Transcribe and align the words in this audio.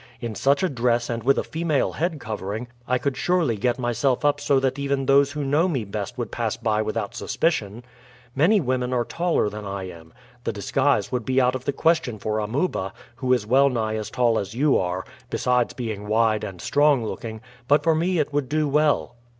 In 0.19 0.33
such 0.33 0.63
a 0.63 0.67
dress 0.67 1.11
and 1.11 1.21
with 1.21 1.37
a 1.37 1.43
female 1.43 1.91
head 1.91 2.19
covering 2.19 2.69
I 2.87 2.97
could 2.97 3.15
surely 3.15 3.55
get 3.55 3.77
myself 3.77 4.25
up 4.25 4.41
so 4.41 4.59
that 4.59 4.79
even 4.79 5.05
those 5.05 5.33
who 5.33 5.43
know 5.43 5.67
me 5.67 5.83
best 5.85 6.17
would 6.17 6.31
pass 6.31 6.57
by 6.57 6.81
without 6.81 7.13
suspicion. 7.13 7.83
Many 8.33 8.59
women 8.59 8.93
are 8.93 9.05
taller 9.05 9.47
than 9.47 9.63
I 9.63 9.83
am. 9.89 10.11
The 10.43 10.53
disguise 10.53 11.11
would 11.11 11.23
be 11.23 11.39
out 11.39 11.53
of 11.53 11.65
the 11.65 11.71
question 11.71 12.17
for 12.17 12.39
Amuba, 12.39 12.93
who 13.17 13.31
is 13.31 13.45
well 13.45 13.69
nigh 13.69 13.93
as 13.95 14.09
tall 14.09 14.39
as 14.39 14.55
you 14.55 14.75
are, 14.75 15.05
besides 15.29 15.75
being 15.75 16.07
wide 16.07 16.43
and 16.43 16.61
strong 16.61 17.05
looking, 17.05 17.39
but 17.67 17.83
for 17.83 17.93
me 17.93 18.17
it 18.17 18.33
would 18.33 18.49
do 18.49 18.67
well." 18.67 19.17